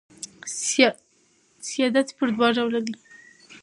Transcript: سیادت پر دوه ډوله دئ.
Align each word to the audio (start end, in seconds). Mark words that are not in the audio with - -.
سیادت 1.71 2.07
پر 2.17 2.27
دوه 2.35 2.47
ډوله 2.55 2.79
دئ. 2.85 2.95